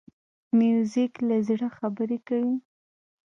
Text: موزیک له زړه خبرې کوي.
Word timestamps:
موزیک 0.57 1.13
له 1.27 1.35
زړه 1.47 1.67
خبرې 1.77 2.19
کوي. 2.27 2.57